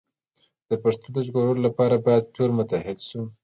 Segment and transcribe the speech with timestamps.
[0.69, 3.21] د پښتو د ژغورلو لپاره باید ټول متحد شو.